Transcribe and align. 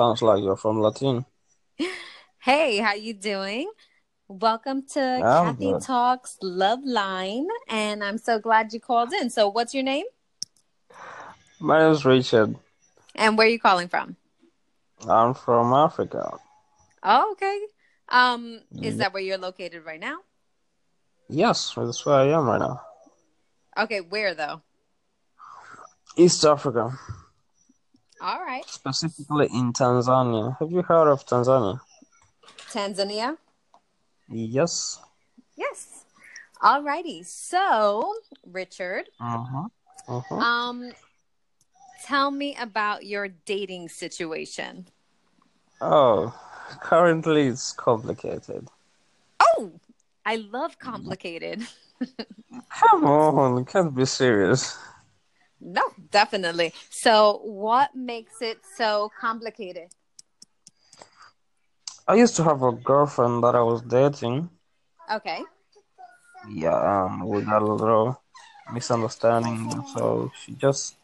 sounds 0.00 0.22
like 0.22 0.42
you're 0.42 0.56
from 0.56 0.80
Latin. 0.80 1.26
Hey, 2.38 2.78
how 2.78 2.94
you 2.94 3.12
doing? 3.12 3.70
Welcome 4.28 4.86
to 4.94 5.00
I'm 5.00 5.20
Kathy 5.20 5.72
good. 5.72 5.82
Talks 5.82 6.38
Love 6.40 6.78
Line, 6.84 7.46
and 7.68 8.02
I'm 8.02 8.16
so 8.16 8.38
glad 8.38 8.72
you 8.72 8.80
called 8.80 9.12
in. 9.12 9.28
So, 9.28 9.46
what's 9.50 9.74
your 9.74 9.82
name 9.82 10.06
My 11.58 11.80
name 11.80 11.92
is 11.92 12.06
Richard. 12.06 12.56
and 13.14 13.36
where 13.36 13.46
are 13.46 13.50
you 13.50 13.60
calling 13.60 13.88
from? 13.88 14.16
I'm 15.06 15.34
from 15.34 15.74
Africa. 15.74 16.32
Oh, 17.02 17.32
okay. 17.32 17.60
Um, 18.08 18.60
is 18.80 18.96
that 18.96 19.12
where 19.12 19.22
you're 19.22 19.36
located 19.36 19.84
right 19.84 20.00
now? 20.00 20.20
Yes, 21.28 21.74
that's 21.76 22.06
where 22.06 22.14
I 22.14 22.28
am 22.28 22.46
right 22.46 22.60
now. 22.60 22.80
Okay, 23.76 24.00
where 24.00 24.32
though? 24.34 24.62
East 26.16 26.42
Africa, 26.46 26.98
All 28.20 28.40
right, 28.44 28.64
specifically 28.68 29.48
in 29.52 29.72
Tanzania. 29.72 30.56
Have 30.58 30.70
you 30.70 30.82
heard 30.82 31.08
of 31.10 31.24
Tanzania? 31.24 31.80
Tanzania. 32.70 33.36
Yes. 34.28 34.98
Yes. 35.56 36.04
All 36.62 36.82
righty. 36.82 37.22
So, 37.22 38.14
Richard, 38.46 39.08
Uh-huh. 39.20 39.68
Uh-huh. 40.08 40.34
um, 40.36 40.92
tell 42.04 42.30
me 42.30 42.54
about 42.60 43.06
your 43.06 43.28
dating 43.28 43.88
situation. 43.88 44.86
Oh, 45.80 46.34
currently 46.82 47.46
it's 47.48 47.72
complicated. 47.72 48.68
Oh, 49.40 49.72
I 50.26 50.36
love 50.36 50.78
complicated. 50.78 51.66
Come 52.78 53.04
on, 53.06 53.64
can't 53.64 53.94
be 53.94 54.04
serious. 54.04 54.76
No, 55.60 55.82
definitely. 56.10 56.72
So, 56.88 57.40
what 57.44 57.94
makes 57.94 58.40
it 58.40 58.58
so 58.76 59.10
complicated? 59.20 59.88
I 62.08 62.14
used 62.14 62.36
to 62.36 62.44
have 62.44 62.62
a 62.62 62.72
girlfriend 62.72 63.44
that 63.44 63.54
I 63.54 63.62
was 63.62 63.82
dating. 63.82 64.48
Okay. 65.12 65.42
Yeah, 66.48 66.74
um, 66.74 67.28
we 67.28 67.42
got 67.42 67.62
a 67.62 67.66
little 67.66 68.20
misunderstanding, 68.72 69.84
so 69.94 70.32
she 70.34 70.54
just 70.54 70.96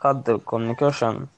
cut 0.00 0.24
the 0.24 0.38
communication 0.38 1.28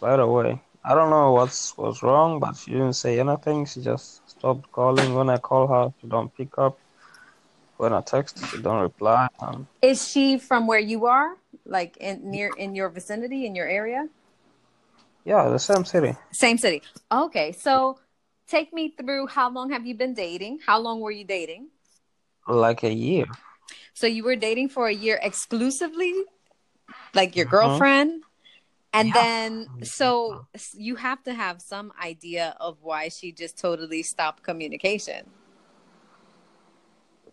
right 0.00 0.20
away. 0.20 0.60
I 0.84 0.94
don't 0.94 1.10
know 1.10 1.32
what's 1.32 1.76
was 1.76 2.02
wrong, 2.02 2.38
but 2.40 2.56
she 2.56 2.72
didn't 2.72 2.94
say 2.94 3.18
anything. 3.18 3.66
She 3.66 3.82
just 3.82 4.28
stopped 4.28 4.70
calling. 4.72 5.14
When 5.14 5.28
I 5.28 5.38
call 5.38 5.66
her, 5.66 5.92
she 6.00 6.06
don't 6.06 6.34
pick 6.34 6.56
up. 6.58 6.78
When 7.78 7.92
I 7.92 8.00
text, 8.02 8.50
she 8.50 8.58
don't 8.58 8.82
reply. 8.82 9.28
Um, 9.40 9.66
Is 9.80 10.06
she 10.06 10.36
from 10.38 10.66
where 10.66 10.78
you 10.80 11.06
are? 11.06 11.36
Like 11.64 11.96
in 11.98 12.30
near 12.30 12.48
in 12.48 12.74
your 12.74 12.88
vicinity, 12.90 13.46
in 13.46 13.54
your 13.54 13.68
area? 13.68 14.08
yeah, 15.24 15.48
the 15.48 15.58
same 15.58 15.84
city. 15.84 16.16
Same 16.32 16.58
city. 16.58 16.82
Okay. 17.12 17.52
So, 17.52 17.98
take 18.48 18.72
me 18.72 18.94
through 18.98 19.28
how 19.28 19.50
long 19.50 19.70
have 19.70 19.86
you 19.86 19.94
been 19.94 20.14
dating? 20.14 20.60
How 20.66 20.78
long 20.78 21.00
were 21.00 21.10
you 21.10 21.24
dating? 21.24 21.68
Like 22.48 22.82
a 22.82 22.92
year. 22.92 23.26
So, 23.94 24.06
you 24.06 24.24
were 24.24 24.36
dating 24.36 24.70
for 24.70 24.88
a 24.88 24.92
year 24.94 25.18
exclusively, 25.22 26.14
like 27.14 27.36
your 27.36 27.46
Mhm. 27.46 27.50
girlfriend? 27.50 28.22
And 28.92 29.08
Yeah. 29.08 29.12
then, 29.14 29.68
so 29.84 30.46
you 30.74 30.96
have 30.96 31.22
to 31.24 31.34
have 31.34 31.60
some 31.60 31.92
idea 32.02 32.56
of 32.58 32.78
why 32.82 33.08
she 33.08 33.32
just 33.32 33.58
totally 33.58 34.02
stopped 34.02 34.42
communication. 34.42 35.26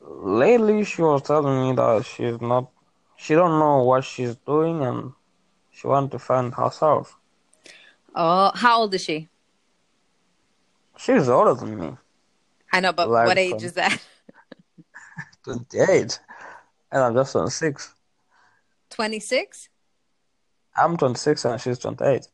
Lately, 0.07 0.83
she 0.83 1.01
was 1.01 1.21
telling 1.23 1.61
me 1.69 1.75
that 1.75 2.05
she's 2.05 2.39
not, 2.41 2.69
she 3.17 3.33
don't 3.33 3.59
know 3.59 3.83
what 3.83 4.03
she's 4.03 4.35
doing, 4.35 4.81
and 4.83 5.13
she 5.71 5.87
want 5.87 6.11
to 6.11 6.19
find 6.19 6.53
herself. 6.53 7.17
Oh, 8.15 8.51
how 8.55 8.81
old 8.81 8.93
is 8.93 9.03
she? 9.03 9.29
She's 10.97 11.27
older 11.27 11.53
than 11.53 11.79
me, 11.79 11.97
I 12.71 12.79
know, 12.79 12.93
but 12.93 13.09
like 13.09 13.27
what 13.27 13.37
age 13.37 13.63
is 13.63 13.73
that? 13.73 13.99
28, 15.43 16.19
and 16.91 17.03
I'm 17.03 17.13
just 17.15 17.33
26. 17.33 17.93
26? 18.89 19.69
I'm 20.77 20.97
26 20.97 21.45
and 21.45 21.61
she's 21.61 21.79
28. 21.79 22.27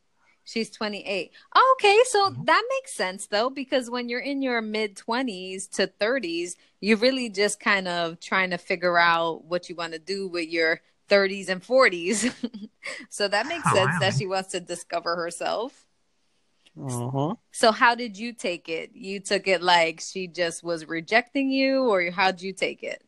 She's 0.44 0.70
28. 0.70 1.32
Oh, 1.54 1.76
okay, 1.78 1.98
so 2.06 2.34
that 2.46 2.62
makes 2.68 2.92
sense 2.92 3.26
though, 3.26 3.48
because 3.50 3.90
when 3.90 4.08
you're 4.08 4.20
in 4.20 4.42
your 4.42 4.60
mid 4.60 4.96
20s 4.96 5.68
to 5.68 5.86
30s, 5.86 6.56
you're 6.80 6.96
really 6.98 7.28
just 7.28 7.60
kind 7.60 7.86
of 7.88 8.18
trying 8.20 8.50
to 8.50 8.58
figure 8.58 8.98
out 8.98 9.44
what 9.44 9.68
you 9.68 9.76
want 9.76 9.92
to 9.92 9.98
do 10.00 10.28
with 10.28 10.48
your 10.48 10.80
30s 11.08 11.48
and 11.48 11.62
40s. 11.62 12.28
so 13.08 13.28
that 13.28 13.46
makes 13.46 13.68
Oh, 13.70 13.70
sense 13.70 13.98
that 13.98 14.14
she 14.14 14.26
wants 14.26 14.50
to 14.50 14.60
discover 14.60 15.16
herself. 15.16 15.86
Mm-hmm. 16.76 17.32
So, 17.52 17.70
how 17.72 17.94
did 17.94 18.18
you 18.18 18.32
take 18.32 18.68
it? 18.68 18.90
You 18.94 19.20
took 19.20 19.46
it 19.46 19.62
like 19.62 20.00
she 20.00 20.26
just 20.26 20.62
was 20.64 20.86
rejecting 20.88 21.50
you, 21.50 21.82
or 21.88 22.10
how'd 22.10 22.40
you 22.40 22.52
take 22.52 22.82
it? 22.82 23.02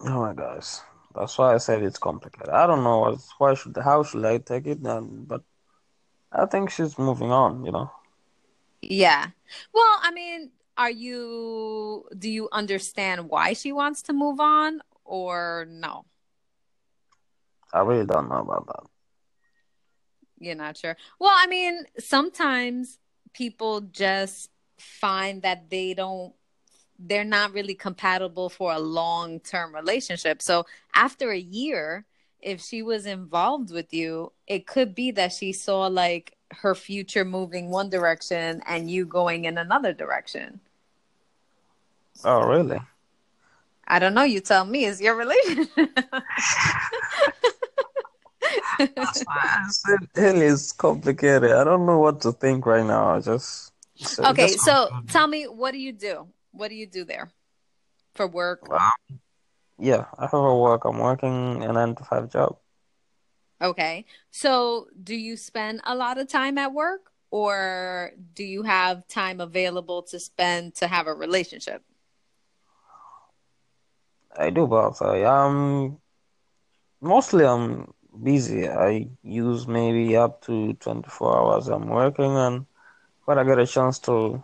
Oh 0.00 0.20
my 0.20 0.34
gosh. 0.34 0.78
That's 1.14 1.36
why 1.38 1.54
I 1.54 1.58
said 1.58 1.82
it's 1.82 1.98
complicated. 1.98 2.48
I 2.50 2.66
don't 2.66 2.84
know 2.84 3.16
why 3.38 3.54
should, 3.54 3.76
how 3.76 4.02
should 4.02 4.24
I 4.24 4.38
take 4.38 4.66
it, 4.66 4.78
but 4.82 5.42
I 6.38 6.46
think 6.46 6.70
she's 6.70 6.98
moving 6.98 7.32
on, 7.32 7.64
you 7.64 7.72
know. 7.72 7.90
Yeah. 8.80 9.26
Well, 9.74 9.98
I 10.02 10.12
mean, 10.12 10.50
are 10.76 10.90
you, 10.90 12.04
do 12.16 12.30
you 12.30 12.48
understand 12.52 13.28
why 13.28 13.52
she 13.52 13.72
wants 13.72 14.02
to 14.02 14.12
move 14.12 14.38
on, 14.38 14.80
or 15.04 15.66
no? 15.68 16.04
I 17.72 17.80
really 17.80 18.06
don't 18.06 18.28
know 18.28 18.38
about 18.38 18.66
that. 18.66 18.84
You're 20.38 20.54
not 20.54 20.76
sure. 20.76 20.96
Well, 21.18 21.34
I 21.34 21.48
mean, 21.48 21.84
sometimes 21.98 22.98
people 23.32 23.80
just 23.80 24.50
find 24.78 25.42
that 25.42 25.68
they 25.68 25.94
don't, 25.94 26.32
they're 27.00 27.24
not 27.24 27.52
really 27.52 27.74
compatible 27.74 28.48
for 28.48 28.72
a 28.72 28.78
long 28.78 29.40
term 29.40 29.74
relationship. 29.74 30.40
So 30.40 30.66
after 30.94 31.30
a 31.30 31.38
year, 31.38 32.04
if 32.40 32.60
she 32.60 32.82
was 32.82 33.06
involved 33.06 33.72
with 33.72 33.92
you, 33.92 34.32
it 34.46 34.66
could 34.66 34.94
be 34.94 35.10
that 35.12 35.32
she 35.32 35.52
saw 35.52 35.86
like 35.86 36.36
her 36.50 36.74
future 36.74 37.24
moving 37.24 37.70
one 37.70 37.90
direction 37.90 38.62
and 38.66 38.90
you 38.90 39.04
going 39.04 39.44
in 39.44 39.58
another 39.58 39.92
direction. 39.92 40.60
Oh, 42.24 42.46
really? 42.46 42.80
I 43.86 43.98
don't 43.98 44.14
know. 44.14 44.24
You 44.24 44.40
tell 44.40 44.64
me. 44.64 44.84
It's 44.84 45.00
your 45.00 45.14
relationship. 45.14 45.70
That's 48.78 49.22
why 49.24 49.68
hell 50.14 50.42
is 50.42 50.72
complicated. 50.72 51.52
I 51.52 51.64
don't 51.64 51.86
know 51.86 51.98
what 51.98 52.20
to 52.22 52.32
think 52.32 52.66
right 52.66 52.84
now. 52.84 53.14
I 53.14 53.20
just, 53.20 53.72
uh, 54.18 54.30
okay. 54.30 54.48
just 54.48 54.64
So 54.64 54.88
tell 55.08 55.26
me, 55.26 55.44
what 55.44 55.72
do 55.72 55.78
you 55.78 55.92
do? 55.92 56.26
What 56.52 56.68
do 56.68 56.74
you 56.74 56.86
do 56.86 57.04
there 57.04 57.30
for 58.14 58.26
work? 58.26 58.68
Well, 58.68 58.92
yeah, 59.78 60.06
I 60.18 60.22
have 60.22 60.34
a 60.34 60.56
work. 60.56 60.84
I'm 60.84 60.98
working 60.98 61.62
a 61.62 61.72
nine 61.72 61.94
to 61.94 62.04
five 62.04 62.30
job. 62.30 62.56
Okay. 63.60 64.04
So, 64.30 64.86
do 65.02 65.14
you 65.14 65.36
spend 65.36 65.80
a 65.84 65.94
lot 65.94 66.18
of 66.18 66.28
time 66.28 66.58
at 66.58 66.72
work 66.72 67.10
or 67.30 68.12
do 68.34 68.44
you 68.44 68.62
have 68.62 69.06
time 69.08 69.40
available 69.40 70.02
to 70.02 70.18
spend 70.18 70.74
to 70.76 70.88
have 70.88 71.06
a 71.06 71.14
relationship? 71.14 71.82
I 74.36 74.50
do 74.50 74.66
both. 74.66 75.02
I 75.02 75.18
am 75.18 75.98
mostly 77.00 77.44
I'm 77.44 77.92
busy. 78.22 78.68
I 78.68 79.08
use 79.22 79.66
maybe 79.66 80.16
up 80.16 80.42
to 80.42 80.74
24 80.74 81.36
hours 81.36 81.68
I'm 81.68 81.88
working, 81.88 82.36
and 82.36 82.66
when 83.24 83.38
I 83.38 83.44
get 83.44 83.58
a 83.58 83.66
chance 83.66 83.98
to, 84.00 84.42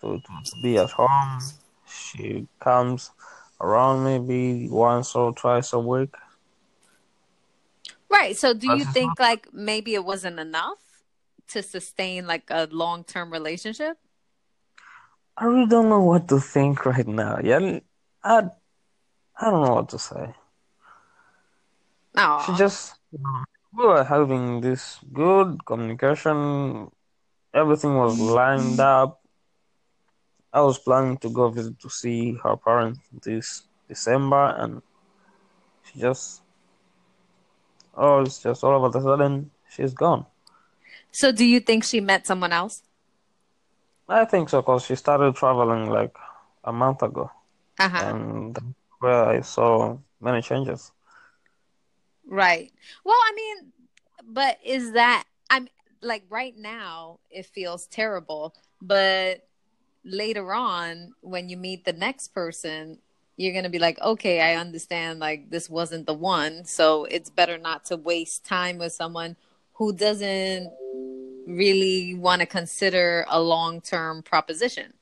to, 0.00 0.18
to 0.18 0.56
be 0.62 0.78
at 0.78 0.90
home, 0.90 1.40
she 1.86 2.48
comes 2.58 3.10
around 3.62 4.04
maybe 4.04 4.68
once 4.68 5.14
or 5.14 5.32
twice 5.32 5.72
a 5.72 5.78
week. 5.78 6.14
Right. 8.10 8.36
So, 8.36 8.52
do 8.52 8.76
you 8.76 8.84
think 8.84 9.18
like 9.18 9.48
maybe 9.54 9.94
it 9.94 10.04
wasn't 10.04 10.38
enough 10.38 10.78
to 11.48 11.62
sustain 11.62 12.26
like 12.26 12.50
a 12.50 12.68
long-term 12.70 13.32
relationship? 13.32 13.96
I 15.36 15.46
really 15.46 15.66
don't 15.66 15.88
know 15.88 16.02
what 16.02 16.28
to 16.28 16.40
think 16.40 16.84
right 16.92 17.06
now. 17.06 17.38
Yeah, 17.42 17.80
I 18.22 18.50
I 19.36 19.50
don't 19.50 19.64
know 19.64 19.74
what 19.74 19.88
to 19.90 19.98
say. 19.98 20.34
No. 22.14 22.42
She 22.44 22.54
just, 22.54 22.94
we 23.72 23.86
were 23.86 24.04
having 24.04 24.60
this 24.60 24.98
good 25.12 25.64
communication. 25.64 26.90
Everything 27.54 27.96
was 27.96 28.18
lined 28.20 28.78
up. 28.80 29.21
I 30.52 30.60
was 30.60 30.78
planning 30.78 31.18
to 31.18 31.30
go 31.30 31.48
visit 31.50 31.78
to 31.80 31.90
see 31.90 32.34
her 32.42 32.56
parents 32.56 33.00
this 33.22 33.62
December, 33.88 34.54
and 34.58 34.82
she 35.84 36.00
just, 36.00 36.42
oh, 37.96 38.20
it's 38.22 38.38
just 38.42 38.62
all 38.64 38.84
of 38.84 38.94
a 38.94 39.00
sudden 39.00 39.50
she's 39.68 39.94
gone. 39.94 40.26
so 41.10 41.32
do 41.32 41.44
you 41.44 41.60
think 41.60 41.84
she 41.84 42.00
met 42.00 42.26
someone 42.26 42.52
else? 42.52 42.82
I 44.08 44.24
think 44.24 44.48
so, 44.48 44.60
because 44.60 44.84
she 44.84 44.94
started 44.96 45.34
traveling 45.36 45.88
like 45.90 46.16
a 46.64 46.72
month 46.72 47.02
ago, 47.02 47.30
Uh-huh. 47.78 48.14
and 48.14 48.74
where 49.00 49.24
I 49.24 49.40
saw 49.40 49.98
many 50.20 50.42
changes. 50.42 50.92
Right. 52.26 52.72
Well, 53.04 53.16
I 53.16 53.32
mean, 53.34 53.72
but 54.24 54.58
is 54.64 54.92
that 54.92 55.24
I'm 55.50 55.68
like 56.00 56.24
right 56.30 56.56
now 56.56 57.20
it 57.30 57.46
feels 57.46 57.86
terrible, 57.86 58.54
but 58.80 59.46
later 60.04 60.52
on 60.52 61.14
when 61.20 61.48
you 61.48 61.56
meet 61.56 61.84
the 61.84 61.92
next 61.92 62.28
person, 62.28 62.98
you're 63.36 63.52
going 63.52 63.64
to 63.64 63.70
be 63.70 63.78
like, 63.78 64.00
"Okay, 64.00 64.40
I 64.40 64.56
understand 64.56 65.18
like 65.20 65.50
this 65.50 65.70
wasn't 65.70 66.06
the 66.06 66.14
one." 66.14 66.64
So 66.64 67.04
it's 67.04 67.30
better 67.30 67.58
not 67.58 67.84
to 67.86 67.96
waste 67.96 68.44
time 68.44 68.78
with 68.78 68.92
someone 68.92 69.36
who 69.74 69.92
doesn't 69.92 70.70
really 71.46 72.14
want 72.14 72.40
to 72.40 72.46
consider 72.46 73.26
a 73.28 73.40
long-term 73.40 74.22
proposition. 74.22 74.94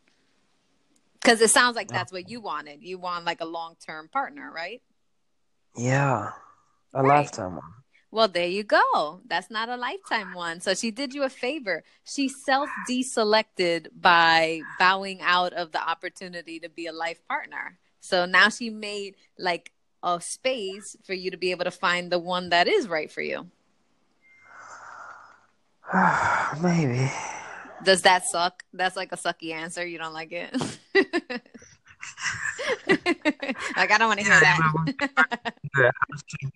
Cuz 1.22 1.40
it 1.42 1.50
sounds 1.50 1.76
like 1.76 1.88
that's 1.88 2.12
what 2.12 2.30
you 2.30 2.40
wanted. 2.40 2.82
You 2.82 2.98
want 2.98 3.26
like 3.26 3.40
a 3.42 3.44
long-term 3.44 4.08
partner, 4.08 4.50
right? 4.50 4.80
Yeah, 5.76 6.32
a 6.94 7.02
Right. 7.02 7.08
lifetime 7.08 7.56
one. 7.56 7.79
Well, 8.12 8.26
there 8.26 8.46
you 8.46 8.64
go. 8.64 9.20
That's 9.26 9.50
not 9.50 9.68
a 9.68 9.76
lifetime 9.76 10.34
one. 10.34 10.60
So 10.60 10.74
she 10.74 10.90
did 10.90 11.14
you 11.14 11.22
a 11.22 11.28
favor. 11.28 11.84
She 12.04 12.28
self 12.28 12.68
deselected 12.88 13.88
by 13.98 14.62
bowing 14.78 15.20
out 15.22 15.52
of 15.52 15.70
the 15.70 15.80
opportunity 15.80 16.58
to 16.60 16.68
be 16.68 16.86
a 16.86 16.92
life 16.92 17.20
partner. 17.28 17.78
So 18.00 18.26
now 18.26 18.48
she 18.48 18.68
made 18.68 19.14
like 19.38 19.70
a 20.02 20.20
space 20.20 20.96
for 21.04 21.14
you 21.14 21.30
to 21.30 21.36
be 21.36 21.52
able 21.52 21.64
to 21.64 21.70
find 21.70 22.10
the 22.10 22.18
one 22.18 22.48
that 22.48 22.66
is 22.66 22.88
right 22.88 23.10
for 23.10 23.22
you. 23.22 23.46
Maybe. 26.60 27.10
Does 27.84 28.02
that 28.02 28.26
suck? 28.26 28.64
That's 28.72 28.96
like 28.96 29.12
a 29.12 29.16
sucky 29.16 29.52
answer. 29.52 29.86
You 29.86 29.98
don't 29.98 30.12
like 30.12 30.32
it? 30.32 30.50
like, 32.86 33.90
I 33.90 33.96
don't 33.98 34.08
want 34.08 34.20
to 34.20 34.26
hear 34.26 34.40
that. 34.40 35.54
Yeah, 35.76 35.90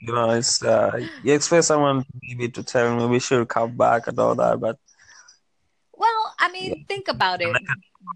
you 0.01 0.13
know, 0.13 0.31
it's 0.31 0.63
uh, 0.63 1.07
you 1.23 1.35
expect 1.35 1.65
someone 1.65 2.05
maybe 2.23 2.49
to 2.51 2.63
tell 2.63 2.97
me 2.97 3.07
we 3.07 3.21
should 3.21 3.49
come 3.49 3.77
back 3.77 4.09
and 4.09 4.19
all 4.19 4.35
that, 4.35 4.59
but 4.59 4.79
Well, 5.93 6.35
I 6.39 6.51
mean, 6.51 6.85
think 6.87 7.07
about 7.09 7.41
it. 7.41 7.57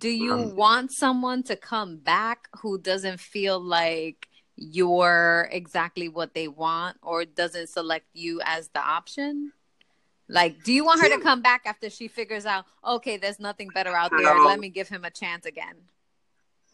Do 0.00 0.08
you 0.08 0.34
Um, 0.34 0.56
want 0.56 0.92
someone 0.92 1.42
to 1.44 1.56
come 1.56 1.98
back 1.98 2.48
who 2.60 2.78
doesn't 2.78 3.20
feel 3.20 3.60
like 3.60 4.28
you're 4.56 5.48
exactly 5.52 6.08
what 6.08 6.34
they 6.34 6.48
want 6.48 6.98
or 7.02 7.24
doesn't 7.24 7.68
select 7.68 8.06
you 8.12 8.40
as 8.44 8.68
the 8.68 8.80
option? 8.80 9.52
Like, 10.28 10.62
do 10.64 10.72
you 10.72 10.84
want 10.84 11.00
her 11.00 11.08
to 11.08 11.20
come 11.22 11.40
back 11.40 11.62
after 11.64 11.88
she 11.88 12.08
figures 12.08 12.44
out, 12.44 12.66
okay, 12.84 13.16
there's 13.16 13.38
nothing 13.40 13.68
better 13.72 13.94
out 13.94 14.10
there. 14.10 14.38
Let 14.44 14.60
me 14.60 14.68
give 14.68 14.88
him 14.88 15.04
a 15.04 15.10
chance 15.10 15.46
again? 15.46 15.76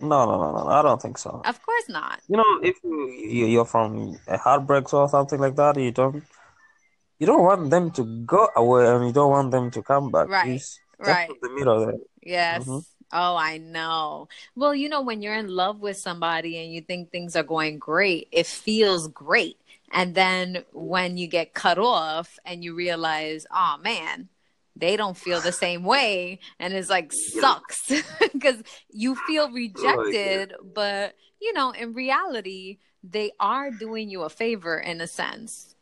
No, 0.01 0.25
no, 0.27 0.37
no, 0.39 0.53
no, 0.53 0.69
I 0.69 0.83
don't 0.83 1.01
think 1.01 1.19
so. 1.19 1.43
Of 1.45 1.63
course 1.63 1.89
not. 1.89 2.21
You 2.29 2.37
know, 2.39 2.61
if 2.63 2.77
you 2.83 3.07
you- 3.11 3.47
you're 3.47 3.65
from 3.65 4.19
a 4.27 4.39
heartbreak 4.39 4.93
or 4.93 5.09
something 5.09 5.41
like 5.41 5.57
that, 5.57 5.77
you 5.77 5.93
don't 5.93 6.23
you 7.19 7.27
don't 7.27 7.43
want 7.43 7.71
them 7.71 7.91
to 7.93 8.05
go 8.27 8.49
away 8.57 8.87
and 8.89 9.07
you 9.07 9.13
don't 9.13 9.31
want 9.31 9.51
them 9.51 9.71
to 9.71 9.83
come 9.83 10.11
back. 10.11 10.29
Right, 10.29 10.61
right. 10.99 11.31
the 11.43 11.51
middle 11.51 11.87
there. 11.87 11.95
Yes. 12.23 12.67
Mhm. 12.67 12.85
Oh, 13.13 13.37
I 13.37 13.59
know. 13.59 14.29
Well, 14.57 14.75
you 14.75 14.89
know, 14.89 15.03
when 15.03 15.23
you're 15.23 15.37
in 15.37 15.47
love 15.49 15.79
with 15.81 15.97
somebody 15.97 16.59
and 16.59 16.73
you 16.73 16.81
think 16.81 17.11
things 17.11 17.37
are 17.37 17.45
going 17.45 17.79
great, 17.79 18.27
it 18.33 18.47
feels 18.47 19.07
great. 19.09 19.57
And 19.93 20.17
then 20.17 20.65
when 20.73 21.17
you 21.17 21.29
get 21.29 21.55
cut 21.55 21.79
off 21.79 22.39
and 22.45 22.65
you 22.65 22.75
realize, 22.75 23.47
oh 23.53 23.77
man, 23.81 24.29
they 24.77 24.97
don't 24.97 25.17
feel 25.17 25.41
the 25.41 25.53
same 25.53 25.85
way. 25.85 26.41
And 26.59 26.75
it's 26.75 26.91
like 26.91 27.13
sucks 27.13 27.93
because 28.33 28.63
you 28.91 29.15
feel 29.27 29.51
rejected. 29.51 30.55
But, 30.75 31.15
you 31.41 31.53
know, 31.53 31.71
in 31.71 31.95
reality, 31.95 32.79
they 33.03 33.33
are 33.39 33.71
doing 33.71 34.11
you 34.11 34.23
a 34.23 34.31
favor 34.31 34.79
in 34.79 35.01
a 35.01 35.07
sense. 35.07 35.75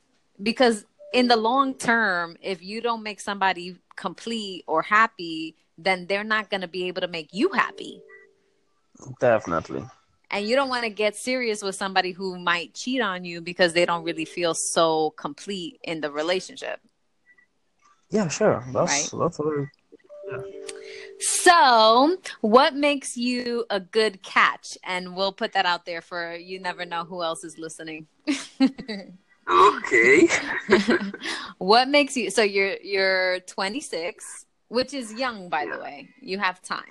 Because 0.42 0.84
in 1.12 1.28
the 1.28 1.36
long 1.36 1.74
term, 1.74 2.36
if 2.42 2.62
you 2.62 2.80
don't 2.80 3.02
make 3.02 3.20
somebody 3.20 3.76
complete 3.96 4.64
or 4.66 4.82
happy, 4.82 5.56
then 5.78 6.06
they're 6.06 6.24
not 6.24 6.50
going 6.50 6.60
to 6.60 6.68
be 6.68 6.88
able 6.88 7.00
to 7.00 7.08
make 7.08 7.30
you 7.32 7.50
happy. 7.50 8.00
Definitely. 9.20 9.84
And 10.30 10.48
you 10.48 10.56
don't 10.56 10.70
want 10.70 10.84
to 10.84 10.90
get 10.90 11.14
serious 11.14 11.62
with 11.62 11.74
somebody 11.74 12.12
who 12.12 12.38
might 12.38 12.74
cheat 12.74 13.02
on 13.02 13.24
you 13.24 13.42
because 13.42 13.74
they 13.74 13.84
don't 13.84 14.02
really 14.02 14.24
feel 14.24 14.54
so 14.54 15.10
complete 15.10 15.78
in 15.84 16.00
the 16.00 16.10
relationship. 16.10 16.80
Yeah, 18.12 18.28
sure. 18.28 18.62
That's 18.72 19.12
Right. 19.14 19.20
that's 19.20 19.38
very 19.38 19.68
So, 21.18 22.18
what 22.42 22.74
makes 22.74 23.16
you 23.16 23.64
a 23.70 23.80
good 23.80 24.22
catch? 24.22 24.76
And 24.84 25.16
we'll 25.16 25.32
put 25.32 25.52
that 25.54 25.64
out 25.64 25.86
there 25.86 26.02
for 26.02 26.34
you 26.34 26.60
never 26.60 26.84
know 26.84 27.04
who 27.04 27.22
else 27.22 27.42
is 27.42 27.58
listening. 27.58 28.06
okay. 29.50 30.28
what 31.58 31.88
makes 31.88 32.16
you 32.16 32.30
so 32.30 32.42
you're 32.42 32.76
you're 32.82 33.40
26, 33.40 34.44
which 34.68 34.92
is 34.92 35.14
young 35.14 35.48
by 35.48 35.64
the 35.64 35.78
way. 35.80 36.08
You 36.20 36.38
have 36.38 36.60
time. 36.60 36.84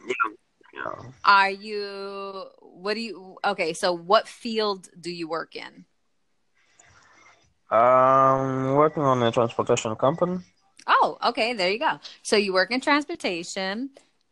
Yeah. 0.74 1.12
Are 1.24 1.52
you 1.52 2.46
what 2.62 2.96
do 2.96 3.02
you 3.02 3.38
okay, 3.46 3.74
so 3.74 3.94
what 3.94 4.28
field 4.28 4.90
do 5.00 5.12
you 5.12 5.28
work 5.28 5.56
in? 5.56 5.86
Um, 7.70 8.74
working 8.76 9.04
on 9.04 9.22
a 9.24 9.32
transportation 9.32 9.96
company. 9.96 10.40
Oh, 10.94 11.18
okay, 11.24 11.54
there 11.54 11.72
you 11.72 11.80
go. 11.80 12.00
So 12.22 12.36
you 12.36 12.52
work 12.52 12.70
in 12.72 12.82
transportation. 12.82 13.92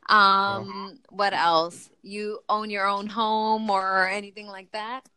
Um, 0.10 1.00
what 1.10 1.34
else? 1.34 1.90
You 2.02 2.40
own 2.50 2.70
your 2.70 2.86
own 2.86 3.08
home 3.08 3.70
or 3.70 4.08
anything 4.08 4.48
like 4.48 4.70
that? 4.74 5.08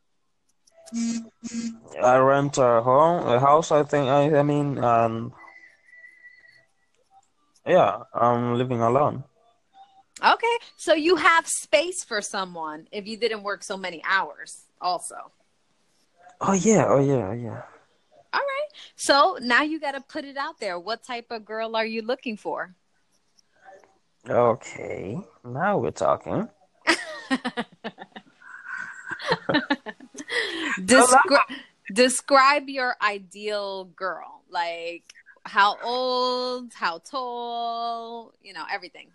I 2.00 2.16
rent 2.18 2.58
a 2.58 2.80
home, 2.82 3.26
a 3.26 3.40
house. 3.40 3.72
I 3.72 3.82
think. 3.82 4.08
I, 4.08 4.38
I 4.38 4.42
mean, 4.42 4.78
um, 4.78 5.32
yeah, 7.66 8.04
I'm 8.14 8.56
living 8.56 8.80
alone. 8.80 9.24
Okay, 10.22 10.56
so 10.76 10.94
you 10.94 11.16
have 11.16 11.48
space 11.48 12.04
for 12.04 12.22
someone 12.22 12.86
if 12.92 13.08
you 13.08 13.16
didn't 13.16 13.42
work 13.42 13.64
so 13.64 13.76
many 13.76 14.00
hours, 14.06 14.66
also. 14.80 15.32
Oh 16.40 16.52
yeah, 16.52 16.86
oh 16.86 17.00
yeah, 17.00 17.28
oh 17.28 17.32
yeah. 17.32 17.62
All 18.32 18.40
right. 18.40 18.68
So 18.96 19.38
now 19.40 19.62
you 19.62 19.78
got 19.80 19.92
to 19.92 20.00
put 20.00 20.24
it 20.24 20.36
out 20.36 20.58
there. 20.60 20.78
What 20.78 21.04
type 21.04 21.26
of 21.30 21.44
girl 21.44 21.76
are 21.76 21.86
you 21.86 22.02
looking 22.02 22.36
for? 22.36 22.74
Okay, 24.28 25.18
now 25.44 25.78
we're 25.78 25.90
talking. 25.90 26.48
Descri- 30.78 31.56
describe 31.92 32.68
your 32.68 32.94
ideal 33.02 33.86
girl. 33.96 34.42
Like 34.48 35.02
how 35.44 35.76
old, 35.82 36.72
how 36.72 36.98
tall, 36.98 38.32
you 38.42 38.52
know, 38.52 38.64
everything. 38.72 39.08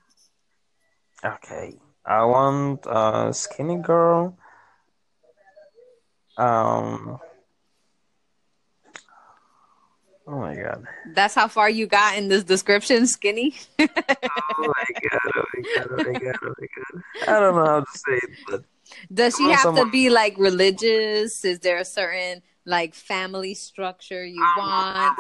Okay, 1.23 1.79
I 2.05 2.25
want 2.25 2.85
a 2.85 3.33
skinny 3.33 3.77
girl. 3.77 4.37
Um. 6.37 7.19
Oh 10.27 10.39
my 10.39 10.55
god. 10.55 10.85
That's 11.13 11.33
how 11.33 11.47
far 11.47 11.69
you 11.69 11.87
got 11.87 12.17
in 12.17 12.27
this 12.27 12.43
description, 12.43 13.07
skinny. 13.07 13.55
Oh 14.59 14.73
my 14.75 14.85
god. 15.09 15.31
Oh 15.35 15.43
my 15.53 15.63
god. 15.75 15.87
Oh 15.91 16.03
my 16.05 16.13
god. 16.19 16.35
Oh 16.43 16.53
my 16.59 16.67
god. 16.75 17.03
I 17.27 17.39
don't 17.39 17.55
know 17.55 17.65
how 17.65 17.79
to 17.81 17.85
say 17.93 18.15
it, 18.15 18.29
but 18.49 18.63
Does 19.13 19.37
she 19.37 19.43
want 19.43 19.55
have 19.59 19.75
to 19.75 19.91
be 19.91 20.09
like 20.09 20.35
religious? 20.37 21.45
Is 21.45 21.59
there 21.59 21.77
a 21.77 21.85
certain 21.85 22.41
like 22.65 22.95
family 22.95 23.53
structure 23.53 24.25
you 24.25 24.41
want? 24.57 25.17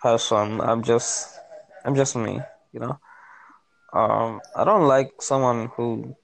person. 0.00 0.60
I'm 0.60 0.82
just, 0.82 1.40
I'm 1.84 1.94
just 1.94 2.14
me. 2.14 2.40
You 2.72 2.80
know. 2.80 2.98
Um, 3.92 4.40
I 4.54 4.64
don't 4.64 4.86
like 4.86 5.20
someone 5.20 5.70
who 5.76 6.16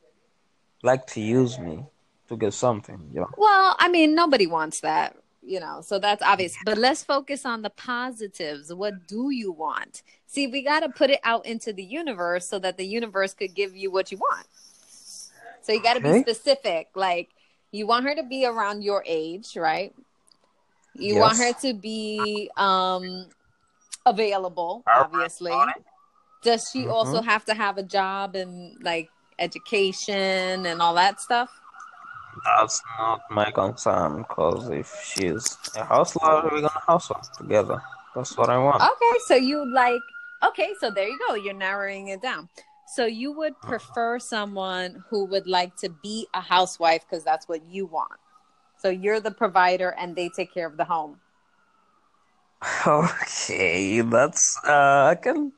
like 0.83 1.07
to 1.09 1.21
use 1.21 1.59
me 1.59 1.85
to 2.29 2.37
get 2.37 2.53
something. 2.55 3.11
You 3.13 3.21
know. 3.21 3.31
Well, 3.37 3.77
I 3.79 3.89
mean, 3.89 4.15
nobody 4.15 4.47
wants 4.47 4.81
that, 4.81 5.17
you 5.43 5.61
know, 5.61 5.81
so 5.81 5.99
that's 5.99 6.23
obvious. 6.23 6.57
But 6.65 6.79
let's 6.79 7.03
focus 7.03 7.45
on 7.47 7.63
the 7.63 7.71
positives. 7.71 8.73
What 8.73 9.07
do 9.07 9.31
you 9.31 9.53
want? 9.53 10.03
See, 10.27 10.47
we 10.47 10.63
got 10.63 10.81
to 10.81 10.89
put 10.89 11.11
it 11.11 11.21
out 11.25 11.47
into 11.47 11.73
the 11.73 11.83
universe 11.83 12.47
so 12.49 12.59
that 12.59 12.77
the 12.77 12.85
universe 12.87 13.35
could 13.35 13.55
give 13.55 13.75
you 13.75 13.91
what 13.91 14.13
you 14.13 14.19
want. 14.19 14.47
So 15.63 15.73
you 15.73 15.83
got 15.83 15.95
to 15.95 16.01
be 16.01 16.21
specific. 16.21 16.89
Like, 16.95 17.31
you 17.73 17.87
want 17.87 18.05
her 18.07 18.15
to 18.15 18.23
be 18.23 18.45
around 18.45 18.83
your 18.83 19.03
age, 19.07 19.57
right? 19.57 19.95
You 20.95 21.17
want 21.17 21.39
her 21.39 21.53
to 21.63 21.75
be 21.75 22.51
um 22.57 23.27
available, 24.07 24.85
obviously. 24.87 25.53
Does 26.43 26.69
she 26.73 26.87
Mhm. 26.87 26.91
also 26.91 27.21
have 27.23 27.45
to 27.47 27.55
have 27.55 27.79
a 27.79 27.83
job 27.83 28.35
and 28.35 28.83
like 28.83 29.11
education 29.39 30.67
and 30.67 30.81
all 30.83 30.95
that 30.95 31.21
stuff? 31.21 31.51
That's 32.45 32.83
not 32.99 33.21
my 33.31 33.51
concern, 33.51 34.19
because 34.23 34.71
if 34.71 34.89
she's 35.05 35.59
a 35.77 35.85
hustler, 35.85 36.43
we're 36.45 36.61
gonna 36.61 36.71
hustle 36.87 37.21
together. 37.37 37.83
That's 38.15 38.37
what 38.37 38.51
I 38.51 38.59
want. 38.59 38.83
Okay, 38.83 39.19
so 39.27 39.35
you 39.35 39.65
like 39.73 40.03
okay, 40.43 40.75
so 40.81 40.91
there 40.91 41.09
you 41.09 41.19
go. 41.29 41.35
You're 41.35 41.55
narrowing 41.55 42.09
it 42.09 42.23
down. 42.23 42.49
So 42.87 43.07
you 43.07 43.31
would 43.33 43.55
Uh-huh. 43.63 43.69
prefer 43.69 44.19
someone 44.19 45.05
who 45.11 45.25
would 45.27 45.47
like 45.47 45.77
to 45.77 45.89
be 45.89 46.27
a 46.35 46.41
housewife 46.41 47.07
because 47.09 47.25
that's 47.25 47.49
what 47.49 47.63
you 47.71 47.87
want. 47.87 48.19
So 48.79 48.89
you're 48.89 49.21
the 49.21 49.31
provider 49.31 49.91
and 49.99 50.17
they 50.17 50.29
take 50.29 50.53
care 50.53 50.67
of 50.67 50.77
the 50.77 50.85
home. 50.85 51.21
Okay, 52.87 54.01
that's 54.03 54.59
uh, 54.65 55.13
I 55.13 55.15
can 55.17 55.53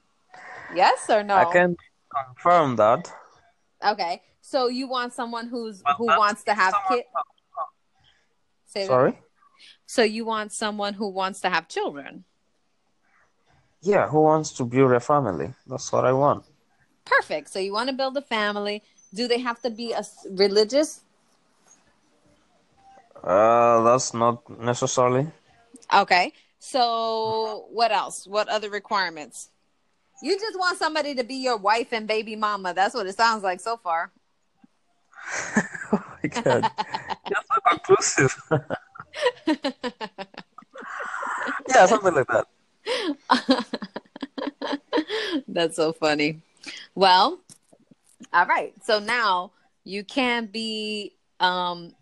Yes 0.75 1.09
or 1.11 1.23
no? 1.23 1.37
I 1.37 1.45
can 1.45 1.77
confirm 2.15 2.77
that. 2.77 3.13
Okay. 3.85 4.23
So 4.43 4.69
you 4.69 4.89
want 4.89 5.15
someone 5.15 5.49
who's 5.49 5.83
Well, 5.87 5.95
who 5.95 6.07
wants 6.07 6.43
to 6.45 6.55
have 6.55 6.75
kids? 6.91 7.09
Say 8.67 8.83
that. 8.83 8.89
Sorry. 8.89 9.19
So 9.87 10.03
you 10.03 10.25
want 10.25 10.53
someone 10.53 10.95
who 10.95 11.09
wants 11.09 11.41
to 11.41 11.49
have 11.49 11.69
children? 11.69 12.25
Yeah, 13.81 14.09
who 14.09 14.21
wants 14.21 14.53
to 14.53 14.65
build 14.65 14.93
a 14.93 15.01
family? 15.01 15.55
That's 15.67 15.91
what 15.93 16.05
I 16.05 16.13
want. 16.13 16.45
Perfect. 17.05 17.49
So 17.51 17.59
you 17.59 17.73
want 17.73 17.89
to 17.89 17.95
build 17.95 18.17
a 18.17 18.23
family. 18.23 18.83
Do 19.15 19.29
they 19.29 19.39
have 19.39 19.61
to 19.63 19.71
be 19.71 19.93
a 19.93 20.05
religious? 20.31 21.01
Uh, 23.23 23.83
that's 23.83 24.13
not 24.15 24.49
necessarily. 24.61 25.27
Okay. 25.95 26.33
So 26.59 27.67
what 27.71 27.93
else? 27.93 28.27
What 28.27 28.49
other 28.49 28.71
requirements? 28.71 29.51
You 30.23 30.39
just 30.39 30.59
want 30.59 30.79
somebody 30.79 31.15
to 31.17 31.25
be 31.25 31.35
your 31.37 31.57
wife 31.57 31.93
and 31.93 32.07
baby 32.07 32.37
mama. 32.37 32.73
That's 32.75 32.95
what 32.95 33.07
it 33.07 33.17
sounds 33.17 33.43
like 33.43 33.61
so 33.61 33.77
far. 33.77 34.13
oh 35.93 36.05
my 36.23 36.29
god, 36.43 36.71
you're 37.29 37.45
so 37.47 37.61
conclusive. 37.69 38.35
yeah, 41.69 41.87
something 41.87 42.15
like 42.15 42.27
that. 42.29 42.47
That's 45.49 45.77
so 45.77 45.93
funny. 45.93 46.41
Well, 46.95 47.41
all 48.33 48.47
right. 48.47 48.75
So 48.83 48.99
now 48.99 49.53
you 49.85 50.05
can't 50.05 50.53
be 50.53 51.15
um 51.41 51.95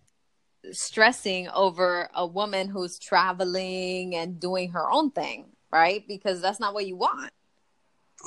stressing 0.73 1.49
over 1.49 2.09
a 2.15 2.27
woman 2.27 2.69
who's 2.69 2.99
traveling 2.99 4.15
and 4.15 4.39
doing 4.41 4.71
her 4.71 4.91
own 4.91 5.11
thing, 5.11 5.47
right? 5.73 6.07
Because 6.07 6.41
that's 6.41 6.61
not 6.61 6.75
what 6.75 6.87
you 6.87 6.97
want. 6.97 7.33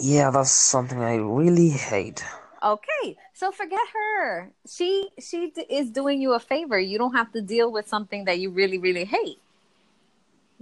Yeah, 0.01 0.31
that's 0.31 0.51
something 0.51 0.99
I 0.99 1.15
really 1.15 1.69
hate. 1.69 2.23
Okay, 2.63 3.17
so 3.33 3.51
forget 3.51 3.79
her. 3.93 4.51
She 4.69 5.09
she 5.19 5.51
d- 5.51 5.65
is 5.69 5.89
doing 5.91 6.21
you 6.21 6.33
a 6.33 6.39
favor. 6.39 6.79
You 6.79 6.97
don't 6.97 7.13
have 7.13 7.31
to 7.33 7.41
deal 7.41 7.69
with 7.71 7.87
something 7.89 8.23
that 8.25 8.39
you 8.39 8.49
really 8.51 8.77
really 8.77 9.03
hate. 9.03 9.39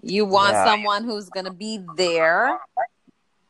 You 0.01 0.25
want 0.25 0.53
Yeah. 0.53 0.65
someone 0.65 1.03
who's 1.03 1.29
going 1.29 1.45
to 1.45 1.51
be 1.51 1.79
there 1.95 2.59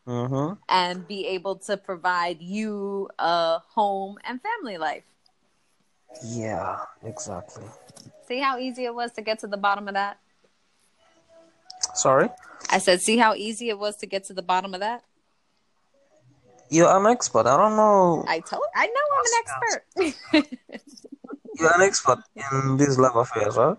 Mm-hmm. 0.08 0.54
and 0.68 1.08
be 1.08 1.28
able 1.28 1.56
to 1.58 1.78
provide 1.78 2.42
you 2.42 3.08
a 3.20 3.60
home 3.60 4.18
and 4.28 4.42
family 4.42 4.78
life. 4.78 5.04
Yeah, 6.26 6.80
exactly. 7.04 7.64
See 8.28 8.40
how 8.40 8.58
easy 8.58 8.86
it 8.86 8.94
was 8.96 9.12
to 9.14 9.22
get 9.22 9.40
to 9.40 9.48
the 9.48 9.58
bottom 9.58 9.88
of 9.88 9.94
that? 9.94 10.18
Sorry? 11.94 12.30
I 12.70 12.80
said, 12.80 13.02
see 13.02 13.18
how 13.18 13.34
easy 13.36 13.70
it 13.70 13.78
was 13.80 13.96
to 13.98 14.06
get 14.06 14.26
to 14.26 14.34
the 14.34 14.42
bottom 14.42 14.74
of 14.74 14.80
that? 14.82 15.04
You're 16.72 16.90
an 16.98 17.06
expert. 17.06 17.48
I 17.48 17.58
don't 17.58 17.76
know. 17.76 18.24
I 18.30 18.40
told 18.40 18.64
I 18.74 18.88
know 18.88 19.06
I'm 19.14 19.26
an 19.28 19.36
expert. 19.44 20.64
You're 21.60 21.76
an 21.76 21.82
expert 21.82 22.20
in 22.36 22.78
these 22.78 22.98
love 22.98 23.18
affairs, 23.18 23.58
right? 23.58 23.76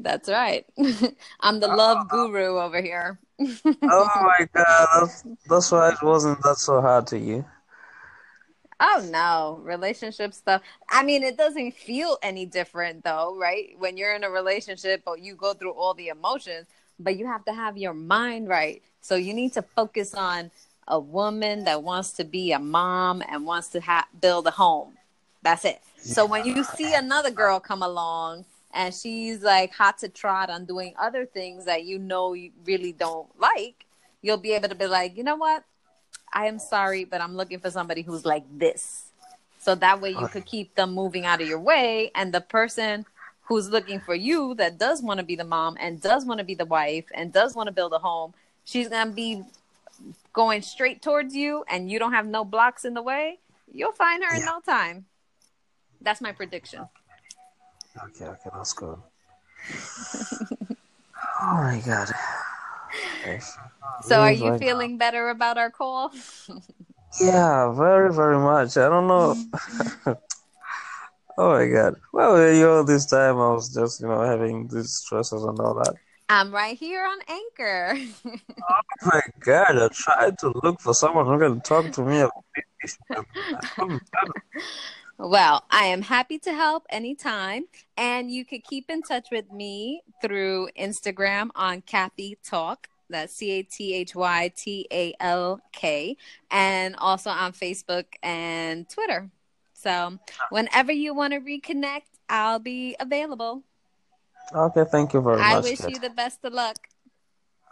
That's 0.00 0.26
right. 0.26 0.64
I'm 1.40 1.60
the 1.60 1.70
ah. 1.70 1.74
love 1.74 2.08
guru 2.08 2.58
over 2.58 2.80
here. 2.80 3.20
oh 3.38 3.74
my 3.82 4.48
god, 4.54 4.88
that's, 4.94 5.24
that's 5.48 5.70
why 5.70 5.90
it 5.90 6.02
wasn't 6.02 6.42
that 6.42 6.56
so 6.56 6.80
hard 6.80 7.06
to 7.08 7.18
you. 7.18 7.44
Oh 8.80 9.06
no, 9.10 9.60
relationship 9.62 10.32
stuff. 10.32 10.62
I 10.90 11.04
mean, 11.04 11.22
it 11.22 11.36
doesn't 11.36 11.74
feel 11.74 12.16
any 12.22 12.46
different 12.46 13.04
though, 13.04 13.36
right? 13.38 13.74
When 13.78 13.98
you're 13.98 14.14
in 14.14 14.24
a 14.24 14.30
relationship, 14.30 15.02
but 15.04 15.20
you 15.20 15.34
go 15.34 15.52
through 15.52 15.72
all 15.72 15.92
the 15.92 16.08
emotions, 16.08 16.66
but 16.98 17.18
you 17.18 17.26
have 17.26 17.44
to 17.44 17.52
have 17.52 17.76
your 17.76 17.92
mind 17.92 18.48
right. 18.48 18.82
So 19.02 19.16
you 19.16 19.34
need 19.34 19.52
to 19.52 19.62
focus 19.62 20.14
on 20.14 20.50
a 20.90 20.98
woman 20.98 21.64
that 21.64 21.82
wants 21.82 22.12
to 22.12 22.24
be 22.24 22.52
a 22.52 22.58
mom 22.58 23.22
and 23.28 23.46
wants 23.46 23.68
to 23.68 23.80
ha- 23.80 24.08
build 24.20 24.46
a 24.46 24.50
home. 24.50 24.94
That's 25.42 25.64
it. 25.64 25.80
So 25.96 26.26
when 26.26 26.44
you 26.44 26.64
see 26.64 26.92
another 26.94 27.30
girl 27.30 27.60
come 27.60 27.82
along 27.82 28.44
and 28.74 28.92
she's 28.94 29.42
like 29.42 29.72
hot 29.72 29.98
to 29.98 30.08
trot 30.08 30.50
on 30.50 30.64
doing 30.64 30.94
other 30.98 31.24
things 31.24 31.64
that 31.64 31.84
you 31.84 31.98
know 31.98 32.34
you 32.34 32.50
really 32.64 32.92
don't 32.92 33.28
like, 33.38 33.86
you'll 34.20 34.36
be 34.36 34.52
able 34.52 34.68
to 34.68 34.74
be 34.74 34.86
like, 34.86 35.16
you 35.16 35.24
know 35.24 35.36
what? 35.36 35.64
I 36.32 36.46
am 36.46 36.58
sorry, 36.58 37.04
but 37.04 37.20
I'm 37.20 37.36
looking 37.36 37.60
for 37.60 37.70
somebody 37.70 38.02
who's 38.02 38.24
like 38.24 38.44
this. 38.58 39.06
So 39.58 39.74
that 39.76 40.00
way 40.00 40.10
you 40.10 40.26
could 40.28 40.46
keep 40.46 40.74
them 40.74 40.92
moving 40.92 41.26
out 41.26 41.40
of 41.40 41.48
your 41.48 41.58
way. 41.58 42.10
And 42.14 42.32
the 42.32 42.40
person 42.40 43.04
who's 43.42 43.68
looking 43.68 44.00
for 44.00 44.14
you 44.14 44.54
that 44.54 44.78
does 44.78 45.02
want 45.02 45.18
to 45.18 45.26
be 45.26 45.36
the 45.36 45.44
mom 45.44 45.76
and 45.80 46.00
does 46.00 46.24
want 46.24 46.38
to 46.38 46.44
be 46.44 46.54
the 46.54 46.64
wife 46.64 47.04
and 47.12 47.32
does 47.32 47.54
want 47.54 47.66
to 47.66 47.72
build 47.72 47.92
a 47.92 47.98
home, 47.98 48.32
she's 48.64 48.88
going 48.88 49.08
to 49.08 49.12
be 49.12 49.42
going 50.32 50.62
straight 50.62 51.02
towards 51.02 51.34
you 51.34 51.64
and 51.68 51.90
you 51.90 51.98
don't 51.98 52.12
have 52.12 52.26
no 52.26 52.44
blocks 52.44 52.84
in 52.84 52.94
the 52.94 53.02
way. 53.02 53.40
You'll 53.72 53.92
find 53.92 54.22
her 54.24 54.34
in 54.34 54.44
no 54.44 54.60
time. 54.60 55.06
That's 56.00 56.20
my 56.20 56.32
prediction. 56.32 56.88
Okay, 58.04 58.24
okay, 58.24 58.50
that's 58.54 58.72
good. 58.72 58.98
oh 61.42 61.54
my 61.54 61.82
god. 61.84 62.10
So 64.02 64.20
are 64.20 64.32
you 64.32 64.54
I- 64.54 64.58
feeling 64.58 64.98
better 64.98 65.28
about 65.28 65.58
our 65.58 65.70
call? 65.70 66.12
Yeah, 67.20 67.72
very, 67.72 68.14
very 68.14 68.38
much. 68.38 68.76
I 68.76 68.88
don't 68.88 69.08
know. 69.08 69.34
oh 71.38 71.50
my 71.58 71.66
god. 71.66 71.96
Well, 72.12 72.52
you 72.54 72.62
know, 72.62 72.82
this 72.84 73.06
time 73.06 73.36
I 73.36 73.50
was 73.50 73.74
just, 73.74 74.00
you 74.00 74.06
know, 74.06 74.20
having 74.20 74.68
these 74.68 74.92
stresses 74.92 75.42
and 75.42 75.58
all 75.58 75.74
that. 75.74 75.96
I'm 76.30 76.54
right 76.54 76.78
here 76.78 77.04
on 77.04 77.18
Anchor. 77.28 77.98
Oh 78.62 79.06
my 79.06 79.20
god, 79.40 79.76
I 79.78 79.88
tried 79.88 80.38
to 80.38 80.52
look 80.62 80.80
for 80.80 80.94
someone 80.94 81.26
who 81.26 81.38
can 81.38 81.60
talk 81.60 81.90
to 81.92 82.02
me 82.02 82.20
about. 82.20 82.44
Well, 85.18 85.64
I 85.70 85.86
am 85.86 86.00
happy 86.00 86.38
to 86.38 86.54
help 86.54 86.86
anytime. 86.88 87.64
And 87.96 88.30
you 88.30 88.44
could 88.44 88.64
keep 88.64 88.88
in 88.88 89.02
touch 89.02 89.26
with 89.30 89.52
me 89.52 90.02
through 90.22 90.68
Instagram 90.78 91.50
on 91.54 91.82
Kathy 91.82 92.38
Talk. 92.42 92.88
That's 93.10 93.34
C 93.34 93.50
A 93.50 93.62
T 93.62 93.94
H 93.94 94.14
Y 94.14 94.52
T 94.56 94.86
A 94.90 95.14
L 95.20 95.60
K. 95.72 96.16
And 96.50 96.96
also 96.96 97.28
on 97.28 97.52
Facebook 97.52 98.06
and 98.22 98.88
Twitter. 98.88 99.28
So 99.74 99.90
ah. 99.90 100.18
whenever 100.50 100.92
you 100.92 101.12
want 101.12 101.32
to 101.34 101.40
reconnect, 101.40 102.08
I'll 102.28 102.60
be 102.60 102.96
available. 103.00 103.64
Okay, 104.54 104.84
thank 104.90 105.12
you 105.14 105.20
very 105.20 105.40
I 105.40 105.54
much. 105.54 105.64
I 105.64 105.70
wish 105.70 105.78
Kat. 105.78 105.90
you 105.92 105.98
the 105.98 106.10
best 106.10 106.44
of 106.44 106.52
luck. 106.52 106.76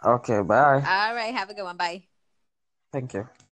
Okay, 0.03 0.41
bye. 0.41 0.81
All 0.85 1.15
right. 1.15 1.33
Have 1.33 1.49
a 1.49 1.53
good 1.53 1.63
one. 1.63 1.77
Bye. 1.77 2.03
Thank 2.91 3.13
you. 3.13 3.27